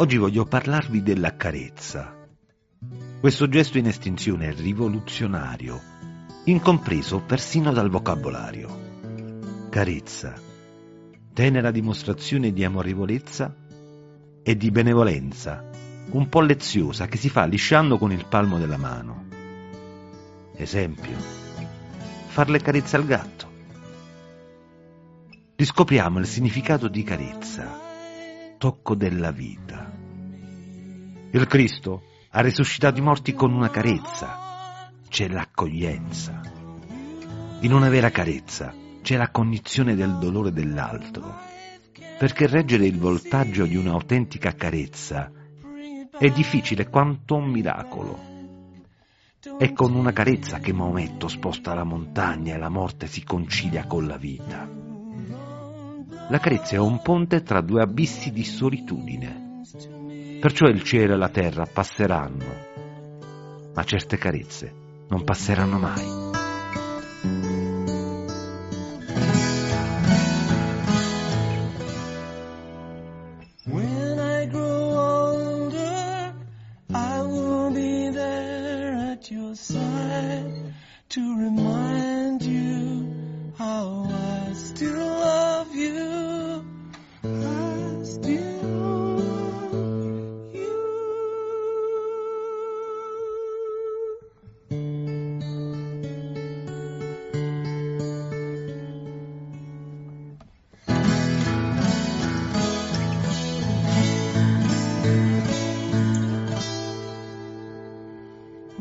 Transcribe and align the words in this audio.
Oggi 0.00 0.16
voglio 0.16 0.46
parlarvi 0.46 1.02
della 1.02 1.36
carezza. 1.36 2.16
Questo 3.20 3.48
gesto 3.50 3.76
in 3.76 3.86
estinzione 3.86 4.48
è 4.48 4.54
rivoluzionario, 4.54 5.78
incompreso 6.44 7.20
persino 7.20 7.70
dal 7.70 7.90
vocabolario. 7.90 9.68
Carezza, 9.68 10.32
tenera 11.34 11.70
dimostrazione 11.70 12.54
di 12.54 12.64
amorevolezza 12.64 13.54
e 14.42 14.56
di 14.56 14.70
benevolenza, 14.70 15.68
un 16.12 16.30
po' 16.30 16.40
leziosa 16.40 17.04
che 17.04 17.18
si 17.18 17.28
fa 17.28 17.44
lisciando 17.44 17.98
con 17.98 18.10
il 18.10 18.24
palmo 18.24 18.58
della 18.58 18.78
mano. 18.78 19.26
Esempio, 20.54 21.16
far 22.28 22.48
le 22.48 22.62
carezze 22.62 22.96
al 22.96 23.04
gatto. 23.04 23.50
Riscopriamo 25.56 26.18
il 26.18 26.26
significato 26.26 26.88
di 26.88 27.02
carezza, 27.02 27.88
tocco 28.56 28.94
della 28.94 29.30
vita. 29.30 29.79
Il 31.32 31.46
Cristo 31.46 32.02
ha 32.30 32.40
risuscitato 32.40 32.98
i 32.98 33.02
morti 33.02 33.34
con 33.34 33.52
una 33.52 33.70
carezza, 33.70 34.90
c'è 35.08 35.28
l'accoglienza. 35.28 36.40
In 37.60 37.72
una 37.72 37.88
vera 37.88 38.10
carezza 38.10 38.74
c'è 39.00 39.16
la 39.16 39.30
cognizione 39.30 39.94
del 39.94 40.18
dolore 40.18 40.50
dell'altro, 40.50 41.32
perché 42.18 42.48
reggere 42.48 42.86
il 42.86 42.98
voltaggio 42.98 43.64
di 43.64 43.76
un'autentica 43.76 44.56
carezza 44.56 45.30
è 46.18 46.28
difficile 46.30 46.88
quanto 46.88 47.36
un 47.36 47.48
miracolo. 47.48 48.18
È 49.56 49.72
con 49.72 49.94
una 49.94 50.12
carezza 50.12 50.58
che 50.58 50.72
Maometto 50.72 51.28
sposta 51.28 51.74
la 51.74 51.84
montagna 51.84 52.56
e 52.56 52.58
la 52.58 52.68
morte 52.68 53.06
si 53.06 53.22
concilia 53.22 53.86
con 53.86 54.08
la 54.08 54.16
vita. 54.16 54.68
La 56.28 56.38
carezza 56.40 56.74
è 56.74 56.78
un 56.78 57.00
ponte 57.02 57.42
tra 57.42 57.60
due 57.60 57.82
abissi 57.82 58.32
di 58.32 58.44
solitudine 58.44 59.48
Perciò 60.40 60.66
il 60.68 60.82
cielo 60.82 61.14
e 61.14 61.16
la 61.18 61.28
terra 61.28 61.66
passeranno, 61.70 62.44
ma 63.74 63.84
certe 63.84 64.16
carezze 64.16 64.72
non 65.08 65.22
passeranno 65.22 65.78
mai. 65.78 66.20
to 73.70 73.99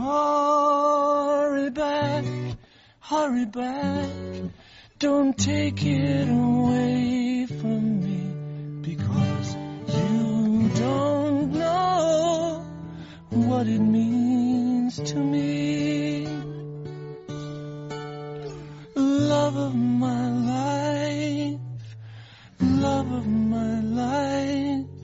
Hurry 0.00 1.70
back, 1.70 2.24
hurry 3.00 3.46
back. 3.46 4.08
Don't 5.00 5.36
take 5.36 5.84
it 5.84 6.28
away 6.28 7.46
from 7.46 8.00
me 8.00 8.80
because 8.80 9.56
you 9.88 10.70
don't 10.76 11.52
know 11.52 12.64
what 13.30 13.66
it 13.66 13.80
means 13.80 15.00
to 15.00 15.16
me. 15.18 16.28
Love 18.94 19.56
of 19.56 19.74
my 19.74 20.28
life, 20.30 21.60
love 22.60 23.10
of 23.10 23.26
my 23.26 23.80
life. 23.80 24.97